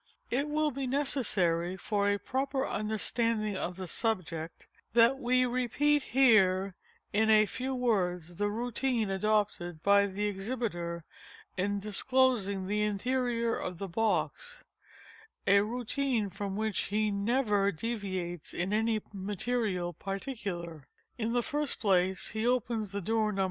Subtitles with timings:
[0.31, 6.73] It will be necessary for a proper understanding of the subject, that we repeat here
[7.13, 11.05] in a few words, the routine adopted by the exhibiter
[11.55, 19.03] in disclosing the interior of the box—a routine from which he _never _deviates in any
[19.13, 20.87] material particular.
[21.19, 23.39] In the first place he opens the door No.